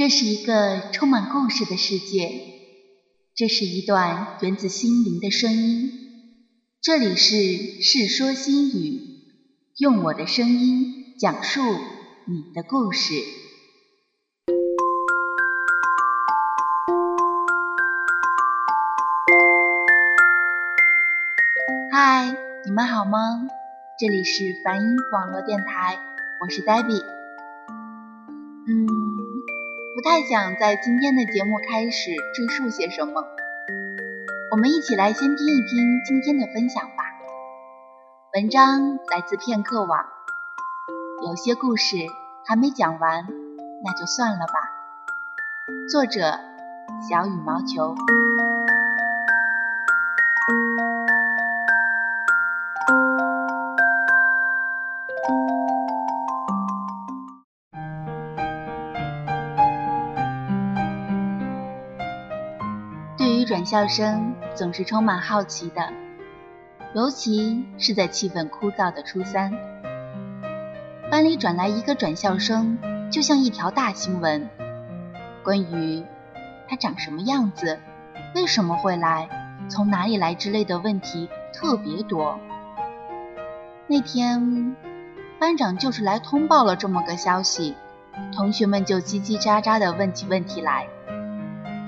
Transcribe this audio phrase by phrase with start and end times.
[0.00, 2.32] 这是一个充满故事的世界，
[3.36, 5.92] 这是一段源自心灵的声音。
[6.80, 7.34] 这里是
[7.82, 8.72] 《世说新语》，
[9.76, 11.60] 用我的声音讲述
[12.24, 13.12] 你的故事。
[21.92, 23.48] 嗨，你们好吗？
[23.98, 25.98] 这里是梵音网络电台，
[26.40, 27.19] 我是 Debbie。
[30.02, 33.22] 不太想在今天的节目开始赘述些什么，
[34.50, 37.04] 我们一起来先听一听今天的分享吧。
[38.32, 40.06] 文章来自片刻网，
[41.26, 41.98] 有些故事
[42.46, 43.26] 还没讲完，
[43.84, 44.54] 那就算了吧。
[45.90, 46.40] 作者：
[47.06, 47.94] 小羽毛球。
[63.50, 65.92] 转校生总是充满好奇的，
[66.94, 69.52] 尤其是在气氛枯燥的初三。
[71.10, 72.78] 班里转来一个转校生，
[73.10, 74.48] 就像一条大新闻。
[75.42, 76.04] 关于
[76.68, 77.80] 他长什么样子、
[78.36, 79.28] 为什么会来、
[79.68, 82.38] 从哪里来之类的问题特别多。
[83.88, 84.76] 那天，
[85.40, 87.74] 班长就是来通报了这么个消息，
[88.32, 90.86] 同学们就叽叽喳喳地问起问题来。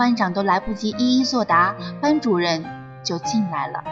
[0.03, 2.64] 班长都来不及一一作答，班主任
[3.05, 3.84] 就进来了。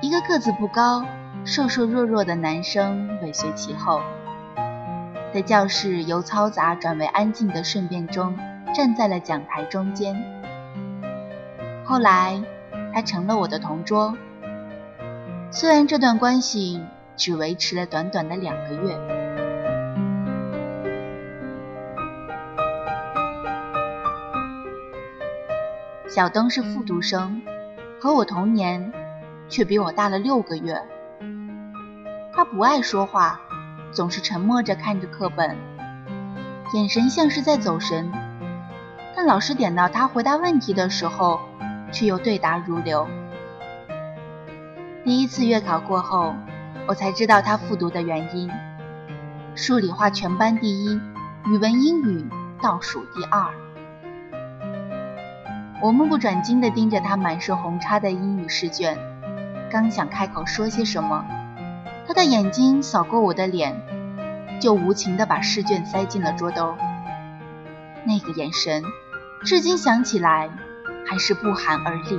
[0.00, 1.04] 一个个子不高、
[1.44, 4.00] 瘦瘦弱弱的男生尾随其后，
[5.32, 8.36] 在教室由嘈杂转为安静的顺便中，
[8.74, 10.20] 站在了讲台中间。
[11.84, 12.42] 后来，
[12.92, 14.16] 他成了我的同桌。
[15.52, 16.82] 虽然这段关系
[17.16, 19.21] 只维持了短短的两个月。
[26.14, 27.40] 小灯是复读生，
[27.98, 28.92] 和我同年，
[29.48, 30.78] 却比我大了六个月。
[32.34, 33.40] 他不爱说话，
[33.92, 35.56] 总是沉默着看着课本，
[36.74, 38.12] 眼神像是在走神。
[39.16, 41.40] 但老师点到他回答问题的时候，
[41.90, 43.08] 却又对答如流。
[45.06, 46.34] 第一次月考过后，
[46.86, 48.50] 我才知道他复读的原因：
[49.54, 51.00] 数理化全班第一，
[51.46, 52.28] 语文英语
[52.60, 53.61] 倒数第二。
[55.82, 58.96] 我目不转睛地盯着他满是红叉的英语试卷，
[59.68, 61.24] 刚想开口说些什么，
[62.06, 63.82] 他的眼睛扫过我的脸，
[64.60, 66.76] 就无情地把试卷塞进了桌兜。
[68.04, 68.84] 那个眼神，
[69.44, 70.48] 至今想起来
[71.04, 72.16] 还是不寒而栗。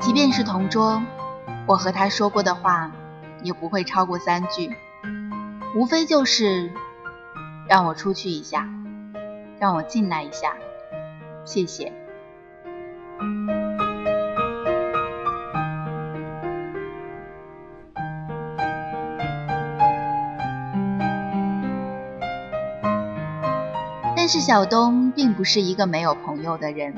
[0.00, 1.02] 即便是同桌。
[1.66, 2.90] 我和他说过的话，
[3.42, 4.76] 也不会超过三句，
[5.74, 6.70] 无非就是
[7.68, 8.68] 让我出去一下，
[9.58, 10.54] 让我进来一下，
[11.44, 11.92] 谢谢。
[24.14, 26.94] 但是小东并不是一个没有朋友的人，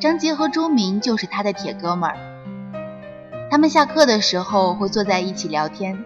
[0.00, 2.37] 张杰和朱明就是他的铁哥们儿。
[3.50, 6.04] 他们下课的时候会坐在一起聊天，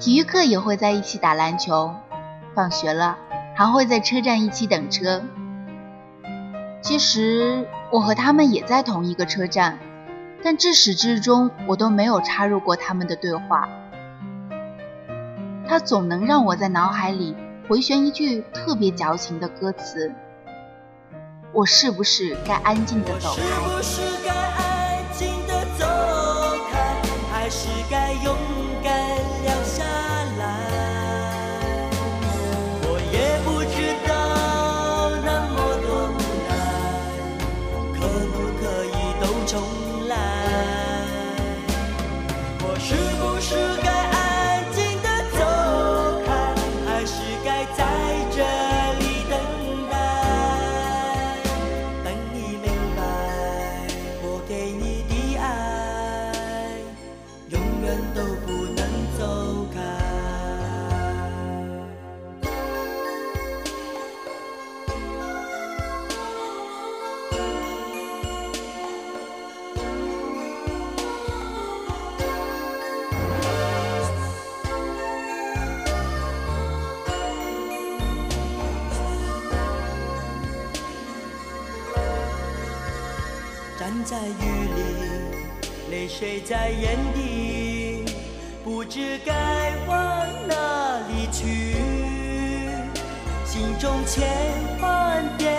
[0.00, 1.94] 体育课也会在一起打篮球，
[2.54, 3.18] 放学了
[3.54, 5.22] 还会在车站一起等车。
[6.80, 9.78] 其实我和他们也在同一个车站，
[10.42, 13.68] 但至始至终我都没有插入过他们的对话。
[15.68, 17.36] 他总能让我在脑海里
[17.68, 20.10] 回旋一句特别矫情的歌词
[21.52, 24.67] ：“我是不是该安静的走开？”
[28.08, 28.57] 是该
[84.18, 84.30] 在雨
[84.74, 84.80] 里，
[85.92, 88.04] 泪水在眼底，
[88.64, 89.32] 不知该
[89.86, 89.96] 往
[90.48, 91.76] 哪里去。
[93.46, 94.26] 心中千
[94.80, 95.54] 万遍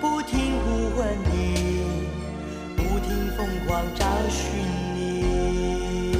[0.00, 1.82] 不停呼唤你，
[2.76, 4.38] 不停疯狂找寻
[4.94, 6.14] 你。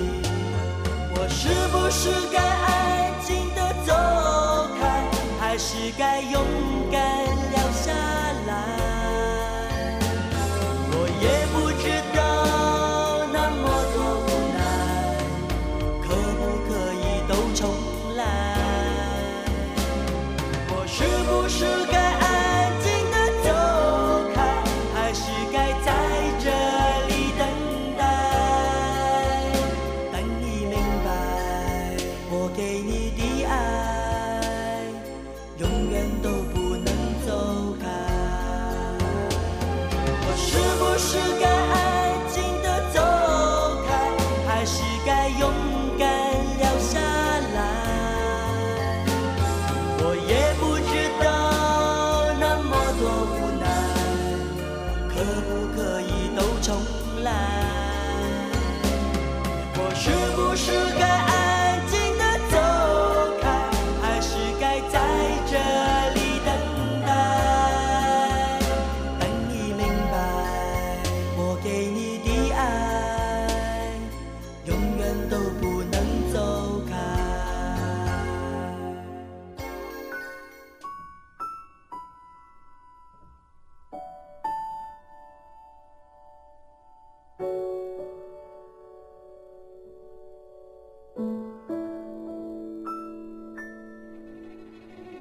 [1.14, 2.49] 我是不是该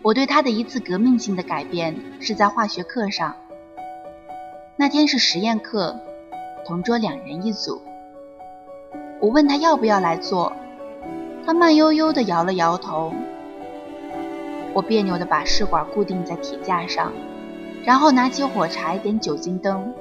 [0.10, 3.36] 我对他的一次革命性的改变是在化学课上。
[4.76, 6.00] 那天是实验课，
[6.66, 7.80] 同桌两人一组。
[9.20, 10.52] 我问他要不要来做，
[11.46, 13.14] 他慢悠悠地摇了摇头。
[14.74, 17.14] 我别扭地把试管固定在铁架上，
[17.86, 19.94] 然后拿起火柴点酒精灯。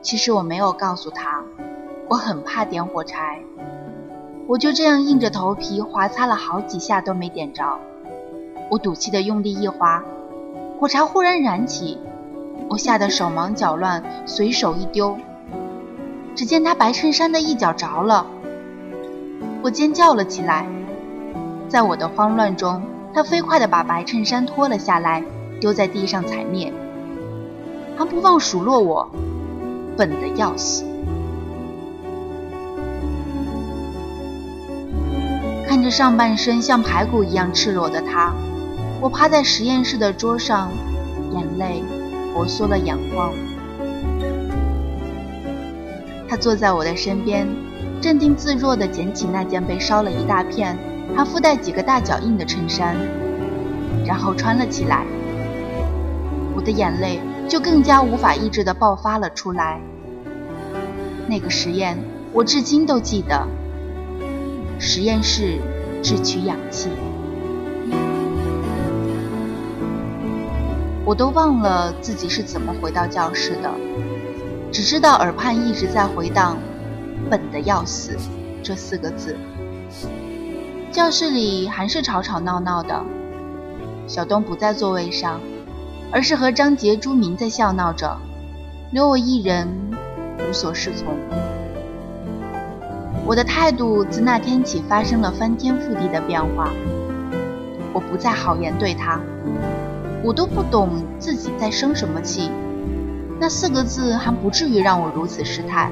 [0.00, 1.42] 其实我没有告诉他，
[2.08, 3.40] 我很怕点火柴。
[4.46, 7.80] 我就这样硬着头皮划擦了好几下都没点着。
[8.68, 10.02] 我赌气的用力一划，
[10.80, 11.98] 火柴忽然燃起，
[12.68, 15.16] 我吓得手忙脚乱，随手一丢。
[16.34, 18.26] 只见他白衬衫的一角着了，
[19.62, 20.66] 我尖叫了起来。
[21.68, 22.82] 在我的慌乱中，
[23.14, 25.24] 他飞快地把白衬衫脱了下来，
[25.60, 26.72] 丢在地上踩灭，
[27.96, 29.08] 还不忘数落我，
[29.96, 30.84] 笨得要死。
[35.66, 38.32] 看着上半身像排骨一样赤裸的他。
[39.00, 40.70] 我趴在实验室的桌上，
[41.32, 41.82] 眼泪
[42.32, 43.32] 婆娑了眼眶。
[46.28, 47.46] 他坐在我的身边，
[48.00, 50.76] 镇定自若地捡起那件被烧了一大片、
[51.14, 52.96] 还附带几个大脚印的衬衫，
[54.04, 55.04] 然后穿了起来。
[56.56, 59.78] 我的眼泪就更加无法抑制地爆发了出来。
[61.28, 61.98] 那个实验，
[62.32, 63.46] 我至今都记得。
[64.78, 65.58] 实验室
[66.02, 66.88] 制取氧气。
[71.06, 73.70] 我都忘了自己是怎么回到教室的，
[74.72, 76.58] 只知道耳畔一直在回荡
[77.30, 78.16] “笨的要死”
[78.60, 79.36] 这四个字。
[80.90, 83.04] 教室里还是吵吵闹闹的，
[84.08, 85.40] 小东不在座位上，
[86.10, 88.18] 而是和张杰、朱明在笑闹着，
[88.90, 89.68] 留我一人
[90.40, 91.16] 无所适从。
[93.24, 96.68] 我的态度自那天起发生了翻天覆地的变化，
[97.92, 99.20] 我不再好言对他。
[100.26, 100.90] 我都不懂
[101.20, 102.50] 自己在生什么气，
[103.38, 105.88] 那四个字还不至于让我如此失态，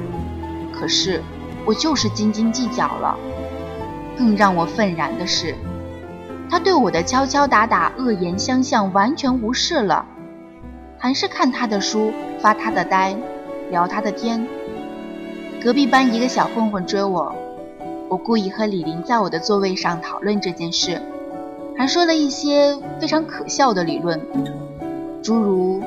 [0.77, 1.21] 可是
[1.65, 3.17] 我就是斤斤计较了。
[4.17, 5.55] 更让我愤然的是，
[6.49, 10.05] 他对我的敲敲打打、恶言相向完全无视了，
[10.97, 13.15] 还是看他的书、发他的呆、
[13.71, 14.45] 聊他的天。
[15.63, 17.33] 隔壁班一个小混混追我，
[18.09, 21.01] 我故意和李林在我的座位上讨论这件事。
[21.77, 24.19] 还说了一些非常可笑的理论，
[25.21, 25.81] 诸如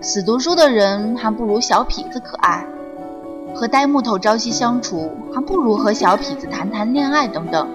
[0.00, 2.66] 死读书的人还不如小痞子可爱，
[3.54, 7.68] 和呆木头朝夕相处还不如和小痞子谈谈恋爱等等。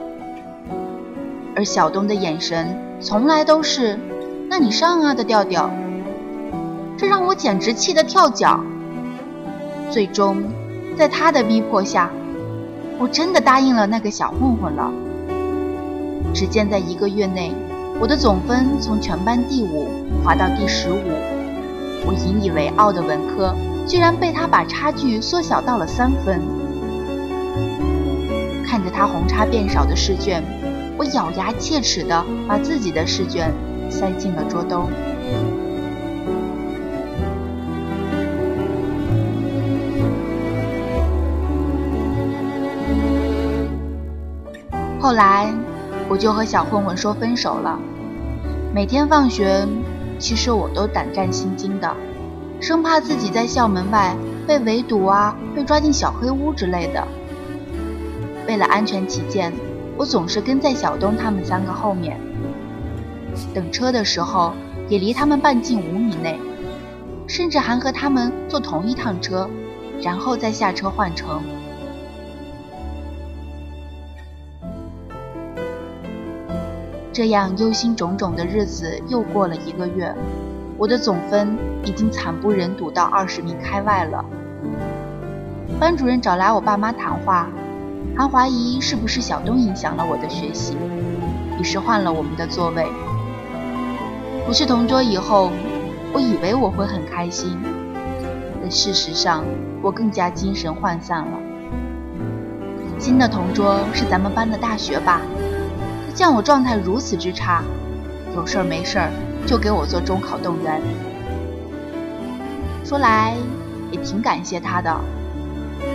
[1.55, 3.99] 而小东的眼神从来都是
[4.49, 5.69] “那你上啊”的调调，
[6.97, 8.59] 这让我简直气得跳脚。
[9.91, 10.43] 最终，
[10.97, 12.09] 在他的逼迫下，
[12.97, 14.91] 我真的答应了那个小混混了。
[16.33, 17.51] 只见在一个月内，
[17.99, 19.87] 我的总分从全班第五
[20.23, 20.99] 滑到第十五。
[22.05, 23.53] 我引以为傲的文科
[23.85, 26.41] 居然被他把差距缩小到了三分。
[28.65, 30.43] 看着他红叉变少的试卷，
[30.97, 33.51] 我咬牙切齿地把自己的试卷
[33.89, 34.87] 塞进了桌兜。
[45.01, 45.51] 后来，
[46.09, 47.79] 我就和小混混说分手了。
[48.73, 49.67] 每天放学，
[50.17, 51.95] 其实我都胆战心惊的，
[52.59, 54.15] 生怕自己在校门外
[54.47, 57.07] 被围堵啊，被抓进小黑屋之类的。
[58.47, 59.53] 为了安全起见，
[59.95, 62.19] 我总是跟在小东他们三个后面。
[63.53, 64.53] 等车的时候，
[64.87, 66.39] 也离他们半径五米内，
[67.27, 69.47] 甚至还和他们坐同一趟车，
[70.01, 71.41] 然后再下车换乘。
[77.19, 80.15] 这样忧心忡忡的日子又过了一个月，
[80.77, 84.23] 我的总分已经惨不忍睹到二十名开外了。
[85.77, 87.49] 班主任找来我爸妈谈话，
[88.15, 90.77] 还怀疑是不是小东影响了我的学习，
[91.59, 92.87] 于是换了我们的座位。
[94.45, 95.51] 不是同桌以后，
[96.13, 97.59] 我以为我会很开心，
[98.61, 99.43] 但事实上
[99.81, 101.37] 我更加精神涣散了。
[102.97, 105.19] 新的同桌是咱们班的大学霸。
[106.13, 107.63] 见我状态如此之差，
[108.35, 109.11] 有事儿没事儿
[109.45, 110.81] 就给我做中考动员。
[112.83, 113.35] 说来
[113.91, 114.99] 也挺感谢他的，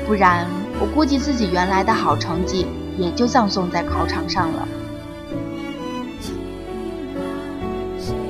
[0.07, 0.47] 不然
[0.81, 2.67] 我估计自己原来的好成绩
[2.97, 4.69] 也就葬送在考场上了。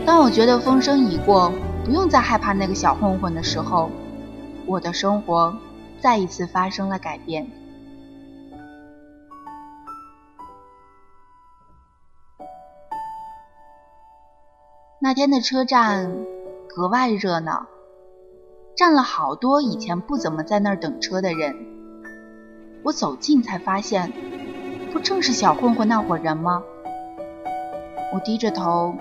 [0.07, 1.53] 当我觉得风声已过，
[1.85, 3.91] 不用再害怕那个小混混的时候，
[4.67, 5.55] 我的生活
[6.01, 7.47] 再一次发生了改变。
[15.05, 16.17] 那天的车站
[16.67, 17.67] 格外热闹，
[18.75, 21.55] 站了好多以前不怎么在那儿等车的人。
[22.83, 24.11] 我走近才发现，
[24.95, 26.63] 不正是小混混那伙人吗？
[28.15, 28.95] 我低着头，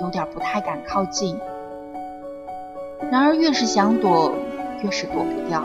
[0.00, 1.38] 有点不太敢靠近。
[3.10, 4.32] 然而越是想躲，
[4.82, 5.62] 越是躲不掉。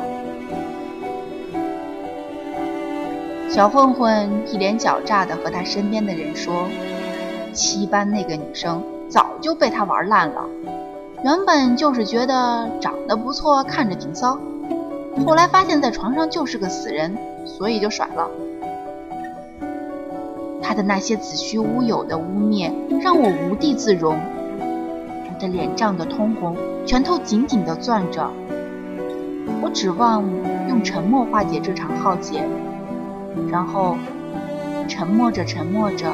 [3.49, 6.67] 小混混一脸狡诈地和他身边的人说
[7.55, 10.45] ：“七班那个女生。”早就被他玩烂了，
[11.23, 14.39] 原本就是觉得长得不错，看着挺骚，
[15.25, 18.29] 后来发现在床上就是个死人，所以就甩了。
[20.61, 24.15] 他的那些子虚乌有的污蔑让我无地自容，
[24.59, 28.29] 我的脸涨得通红，拳头紧紧地攥着。
[29.63, 30.23] 我指望
[30.69, 32.47] 用沉默化解这场浩劫，
[33.49, 33.97] 然后
[34.87, 36.11] 沉默着沉默着，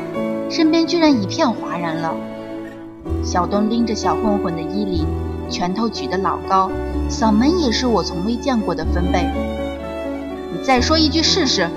[0.50, 2.16] 身边居然一片哗然了。
[3.26, 5.08] 小东拎着小混混的衣领，
[5.50, 6.70] 拳头举得老高，
[7.10, 9.28] 嗓门也是我从未见过的分贝。
[10.54, 11.68] 你再说一句试试！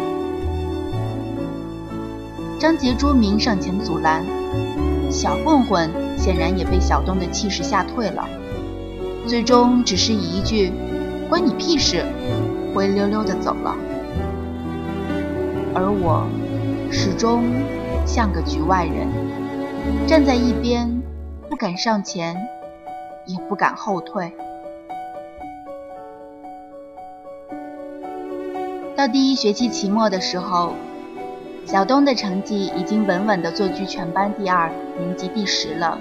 [2.61, 4.23] 张杰、朱明上前阻拦，
[5.11, 8.28] 小混混显然也被小东的气势吓退了，
[9.26, 10.71] 最终只是以一句
[11.31, 12.05] “关你屁事”，
[12.75, 13.75] 灰溜溜的走了。
[15.75, 16.26] 而我，
[16.90, 17.45] 始终
[18.05, 19.09] 像个局外人，
[20.07, 20.98] 站在一边。
[21.59, 22.37] 不敢上前，
[23.27, 24.33] 也不敢后退。
[28.95, 30.75] 到第一学期期末的时候，
[31.67, 35.99] 小东的成绩已经稳稳地坐居全班第二，年级第十了。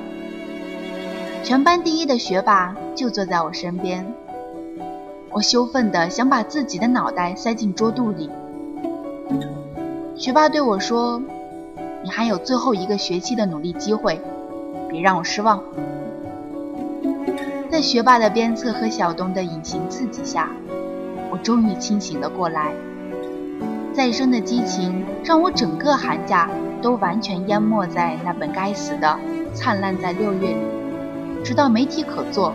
[1.44, 4.14] 全班第一的学霸就坐在我身边，
[5.32, 8.30] 我羞愤地想把自己的脑袋塞进桌肚里。
[10.16, 11.20] 学霸对我说
[12.06, 14.22] ：“你还有最后一个学期的努力机会。”
[14.90, 15.62] 别让我失望！
[17.70, 20.50] 在学霸的鞭策和小东的隐形刺激下，
[21.30, 22.74] 我终于清醒了过来。
[23.94, 26.50] 再生的激情让我整个寒假
[26.82, 29.08] 都完全淹没在那本该死的
[29.54, 30.58] 《灿烂在六月》里，
[31.44, 32.54] 直到没题可做。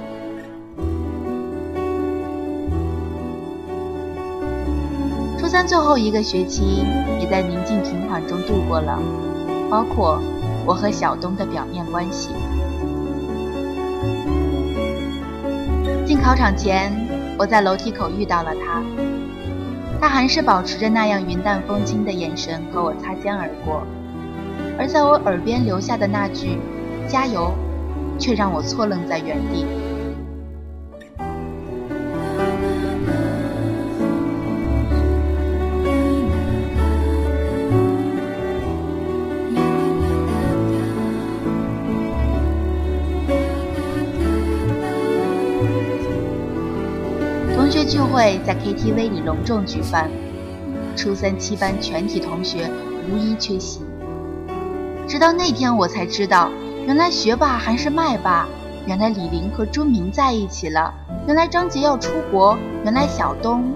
[5.38, 6.84] 初三最后一个学期
[7.20, 8.98] 也在宁静平缓中度过了，
[9.68, 10.22] 包括。
[10.64, 12.30] 我和小东的表面关系。
[16.04, 16.92] 进考场前，
[17.38, 18.82] 我在楼梯口遇到了他，
[20.00, 23.82] 他还是保持着那样云淡风轻的眼神和我擦肩而过，
[24.78, 26.58] 而在我耳边留下的那句
[27.08, 27.52] “加油”，
[28.18, 29.64] 却让我错愣在原地。
[47.84, 50.10] 聚会在 KTV 里隆重举办，
[50.96, 52.70] 初三七班全体同学
[53.10, 53.80] 无一缺席。
[55.08, 56.50] 直到那天，我才知道，
[56.86, 58.46] 原来学霸还是麦霸，
[58.86, 60.92] 原来李玲和朱明在一起了，
[61.26, 63.72] 原来张杰要出国，原来小东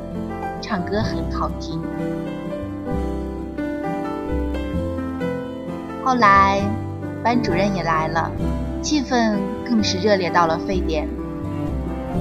[0.60, 1.80] 唱歌很好听。
[6.04, 6.62] 后来，
[7.22, 8.30] 班主任也来了，
[8.80, 9.34] 气氛
[9.68, 11.08] 更是热烈到了沸点。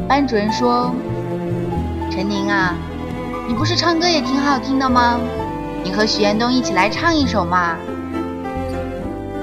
[0.07, 0.91] 班主任说
[2.15, 2.73] ：“陈宁啊，
[3.45, 5.19] 你不是唱歌也挺好听的吗？
[5.83, 7.75] 你和许彦东一起来唱一首嘛。”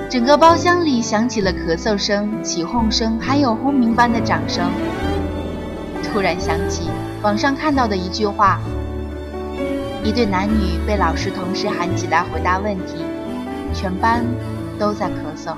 [0.09, 4.71] 整个包厢里响起了咳嗽声、起哄声，还有轰鸣般的掌声。
[6.03, 6.89] 突然想起
[7.21, 8.59] 网上看到的一句话：
[10.03, 13.05] 一对男女被老师同时喊起来回答问题，
[13.75, 14.25] 全班
[14.79, 15.53] 都在咳嗽。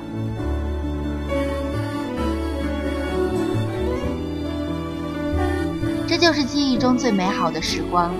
[6.16, 8.14] 这就是记忆中最美好的时光，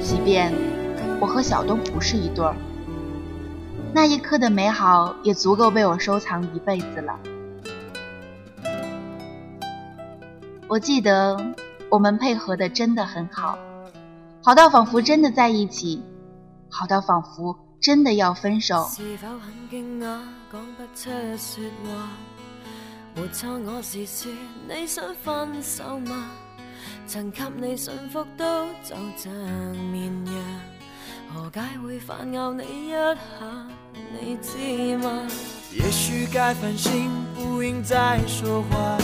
[0.00, 0.50] 即便
[1.20, 2.56] 我和小东不是一对儿。
[3.92, 7.20] 那一刻的美好也足够被我收藏一辈子了。
[10.66, 11.36] 我记得
[11.90, 13.58] 我们配合的真的很好，
[14.42, 16.02] 好到仿佛真的在一起，
[16.70, 18.88] 好到仿佛真的要分手。
[27.06, 29.32] 曾给你幸福都就像
[29.92, 30.34] 绵羊，
[31.34, 33.16] 何解会反咬你一下？
[34.18, 35.10] 你知吗？
[35.72, 38.96] 也许该反省，不应再说话。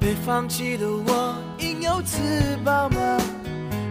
[0.00, 2.18] 被放弃的我，应有自
[2.64, 3.18] 保吗？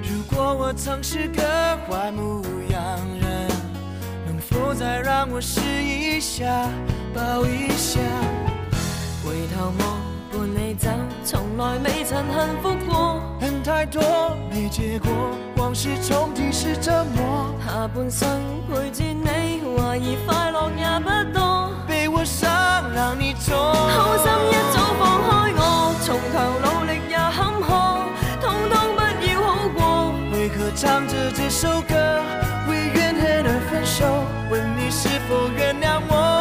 [0.03, 1.41] 如果我曾是个
[1.87, 2.81] 坏牧羊
[3.19, 3.47] 人，
[4.25, 6.67] 能否再让我试一下，
[7.13, 7.99] 抱一下？
[9.23, 10.00] 回头望。
[10.81, 10.89] 走，
[11.23, 13.21] 从来未曾幸福过。
[13.39, 14.01] 恨太多，
[14.49, 15.11] 没结果，
[15.57, 17.53] 往事重提是折磨。
[17.63, 18.27] 下半生
[18.67, 21.69] 陪住你，怀疑快乐也不多。
[21.87, 22.49] 被我伤，
[22.95, 23.55] 让你痛。
[23.55, 27.69] 好心一早放开我，从头努力也坎坷，
[28.41, 29.79] 通通不要好过。
[30.33, 31.93] 为何唱着这首歌，
[32.67, 34.25] 为怨恨而分手？
[34.49, 36.40] 问你是否原谅我？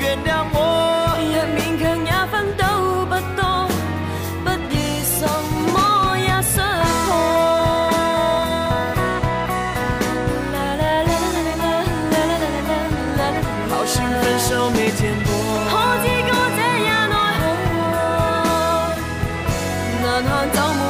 [20.23, 20.80] 看看走。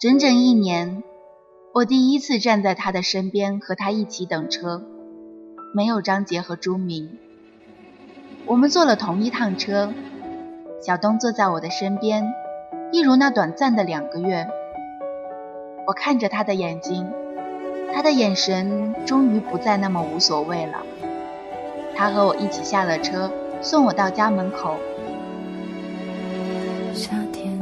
[0.00, 1.02] 整整一年，
[1.74, 4.80] 我第一次站在他的身边，和他一起等车。
[5.74, 7.18] 没有张杰和朱明，
[8.46, 9.92] 我们坐了同一趟车。
[10.80, 12.32] 小东坐在我的身边，
[12.92, 14.46] 一如那短暂的两个月。
[15.88, 17.10] 我看着他的眼睛，
[17.92, 20.78] 他的眼神终于不再那么无所谓了。
[21.96, 24.76] 他和我一起下了车，送我到家门口。
[26.94, 27.57] 夏天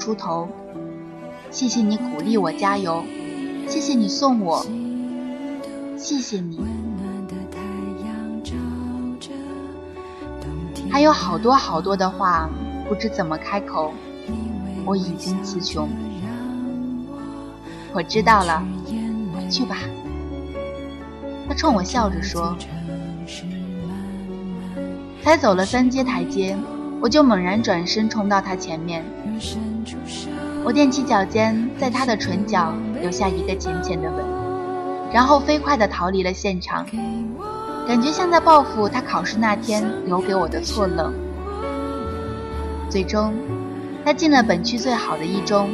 [0.00, 0.48] 出头，
[1.50, 3.04] 谢谢你鼓励我加油，
[3.68, 4.64] 谢谢你送我，
[5.98, 6.58] 谢谢你。
[10.90, 12.48] 还有好多好多的话，
[12.88, 13.92] 不知怎么开口。
[14.86, 15.86] 我已经词穷
[17.92, 19.04] 我知道了，去眼
[19.36, 19.76] 泪去吧。
[21.46, 22.56] 他冲我笑着说。
[25.22, 26.56] 才走了三阶台阶，
[27.02, 29.04] 我就猛然转身冲到他前面。
[30.64, 34.24] 我踮起脚尖，在他的唇角留下一个浅浅的吻，
[35.12, 36.86] 然后飞快地逃离了现场，
[37.88, 41.12] 感觉像在报复他考试那天留给我的错愣。
[42.88, 43.32] 最终，
[44.04, 45.70] 他进了本区最好的一中，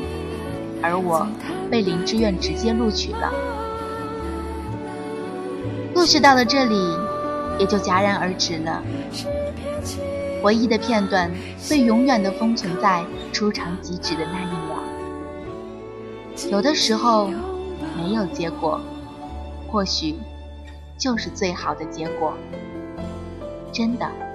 [0.83, 1.27] 而我
[1.71, 3.33] 被林志愿直接录取了。
[5.95, 6.97] 故事到了这里，
[7.59, 8.83] 也就戛然而止了。
[10.43, 11.31] 回忆的片段
[11.69, 14.77] 被永远的封存在出场即止的那一秒。
[16.51, 17.31] 有的时候
[17.97, 18.81] 没有结果，
[19.71, 20.17] 或许
[20.99, 22.35] 就是最好的结果。
[23.73, 24.26] 真的。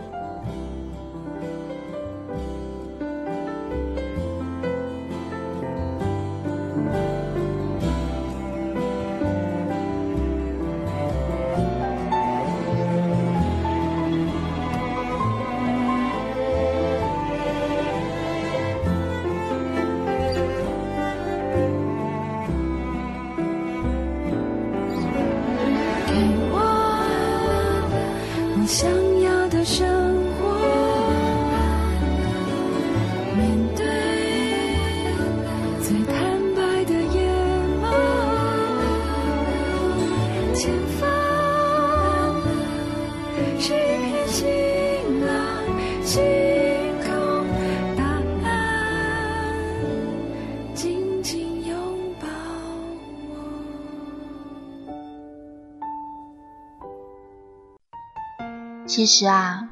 [58.92, 59.70] 其实啊，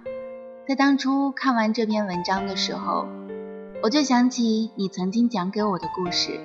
[0.66, 3.06] 在当初看完这篇文章的时候，
[3.84, 6.40] 我就想起你曾经讲给我的故事，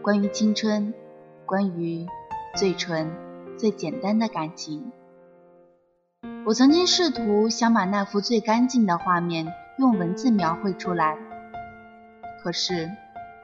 [0.00, 0.94] 关于青春，
[1.44, 2.06] 关于
[2.54, 3.10] 最纯、
[3.58, 4.92] 最简单的感情。
[6.46, 11.18] 我曾经试图想把那幅最干净的画面用文字描绘出来，
[12.44, 12.92] 可是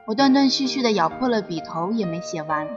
[0.05, 2.69] 我断断续续的咬破了笔头也没写完。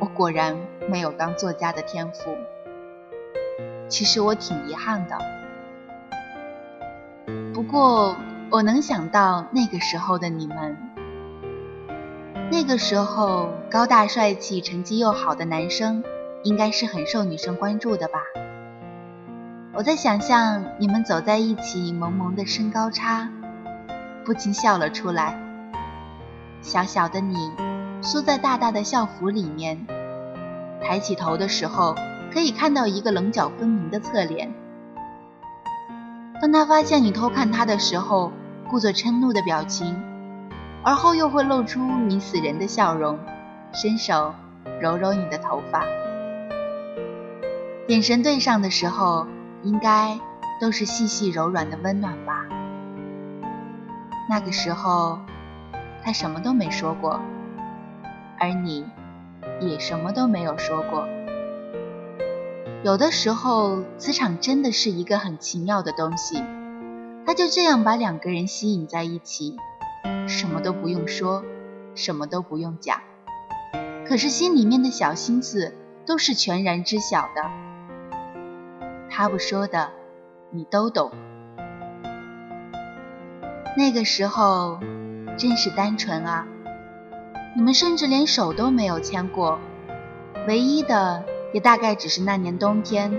[0.00, 0.56] 我果然
[0.90, 2.34] 没有当作家的天赋。
[3.88, 5.16] 其实我挺遗憾的，
[7.54, 8.16] 不过
[8.50, 10.76] 我能想到那个时候的你们，
[12.50, 16.02] 那个时候高大帅气、成绩又好的男生，
[16.42, 18.18] 应该是很受女生关注的吧。
[19.72, 23.28] 我在想象你们走在一起，萌萌的身高差，
[24.24, 25.38] 不禁笑了出来。
[26.60, 27.52] 小小的你，
[28.02, 29.86] 缩在大大的校服里面，
[30.82, 31.94] 抬起头的时候。
[32.36, 34.52] 可以看到一个棱角分明的侧脸。
[36.38, 38.30] 当他发现你偷看他的时候，
[38.68, 39.98] 故作嗔怒的表情，
[40.84, 43.18] 而后又会露出迷死人的笑容，
[43.72, 44.34] 伸手
[44.82, 45.82] 揉揉你的头发。
[47.88, 49.26] 眼神对上的时候，
[49.62, 50.20] 应该
[50.60, 52.44] 都是细细柔软的温暖吧。
[54.28, 55.20] 那个时候，
[56.04, 57.18] 他什么都没说过，
[58.38, 58.84] 而你
[59.58, 61.08] 也什么都没有说过。
[62.86, 66.44] 有的时候，磁场真的是一个很奇妙的东西，
[67.26, 69.56] 它就这样把两个人吸引在一起，
[70.28, 71.42] 什么都不用说，
[71.96, 73.00] 什么都不用讲，
[74.06, 75.74] 可是心里面的小心思
[76.06, 77.50] 都是全然知晓的。
[79.10, 79.90] 他不说的，
[80.52, 81.10] 你都懂。
[83.76, 84.78] 那个时候
[85.36, 86.46] 真是单纯啊，
[87.56, 89.58] 你们甚至连手都没有牵过，
[90.46, 91.24] 唯一的。
[91.56, 93.10] 也大概只是那年冬天，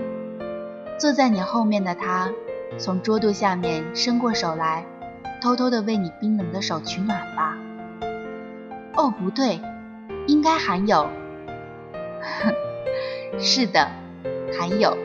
[0.96, 2.30] 坐在你后面的他，
[2.78, 4.86] 从桌肚下面伸过手来，
[5.42, 7.58] 偷偷的为你冰冷的手取暖吧。
[8.94, 9.60] 哦，不对，
[10.28, 11.08] 应该还有。
[13.40, 13.88] 是的，
[14.56, 14.96] 还有。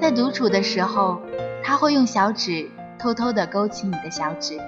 [0.00, 1.20] 在独处的时候，
[1.62, 4.58] 他会用小指偷偷的勾起你的小指，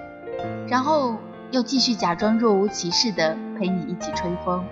[0.68, 1.16] 然后
[1.50, 4.62] 又继续假装若无其事的陪你一起吹风。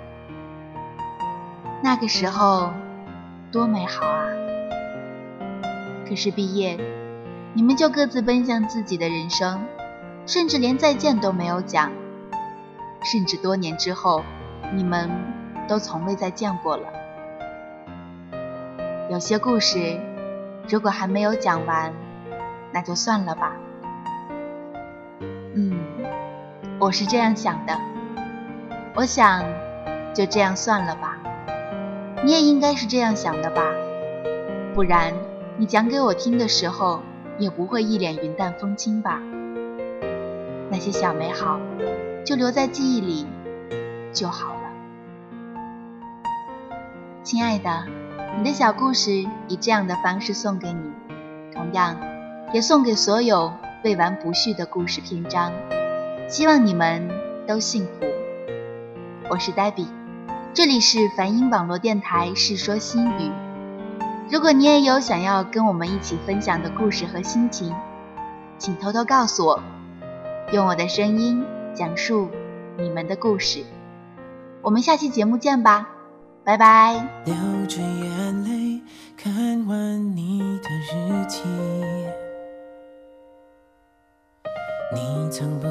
[1.82, 2.70] 那个时候
[3.52, 4.24] 多美好啊！
[6.08, 6.78] 可是毕业，
[7.52, 9.62] 你们就各自奔向自己的人生，
[10.26, 11.92] 甚至连再见都没有讲，
[13.04, 14.22] 甚至多年之后，
[14.74, 15.10] 你们
[15.68, 16.84] 都从未再见过了。
[19.10, 20.00] 有些故事，
[20.66, 21.92] 如果还没有讲完，
[22.72, 23.52] 那就算了吧。
[25.54, 25.78] 嗯，
[26.80, 27.78] 我是这样想的。
[28.94, 29.44] 我想，
[30.14, 31.11] 就这样算了吧。
[32.24, 33.62] 你也应该是这样想的吧？
[34.74, 35.12] 不然，
[35.56, 37.02] 你讲给我听的时候，
[37.36, 39.20] 也不会一脸云淡风轻吧？
[40.70, 41.58] 那些小美好，
[42.24, 43.26] 就留在记忆里
[44.12, 44.60] 就好了。
[47.24, 47.86] 亲爱的，
[48.38, 49.10] 你的小故事
[49.48, 50.92] 以这样的方式送给你，
[51.52, 51.96] 同样，
[52.54, 55.52] 也送给所有未完不续的故事篇章。
[56.28, 57.08] 希望你们
[57.48, 58.06] 都幸福。
[59.28, 59.88] 我是黛比。
[60.54, 63.22] 这里是梵音网络电台《世说新语》。
[64.30, 67.74] 如果你也有想要跟我们一起分享的故事和心情，
[68.58, 69.62] 请偷偷告诉我，
[70.52, 72.28] 用我的声音讲述
[72.76, 73.64] 你们的故事。
[74.60, 75.88] 我们下期节目见吧，
[76.44, 76.92] 拜拜。
[77.24, 77.34] 流
[77.66, 78.82] 着眼泪
[79.16, 81.40] 看完你的日记，
[84.94, 85.66] 你曾不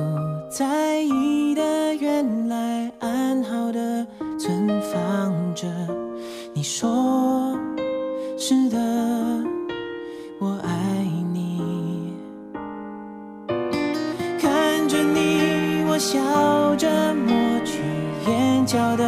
[0.50, 4.08] 在意的，原来安好的。
[4.42, 5.68] 存放着，
[6.52, 7.56] 你说
[8.40, 8.78] 是的，
[10.40, 12.12] 我爱你。
[14.40, 17.32] 看着你，我笑着抹
[17.64, 17.84] 去
[18.26, 19.04] 眼角的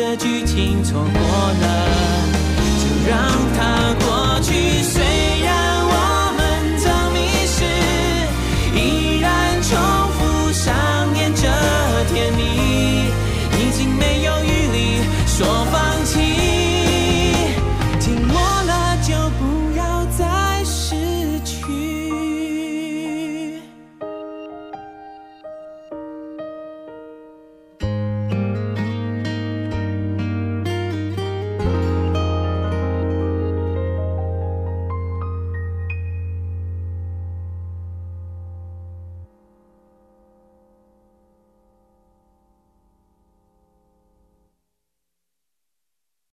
[0.00, 1.20] 的剧情，错过
[1.60, 2.24] 了，
[2.80, 3.20] 就让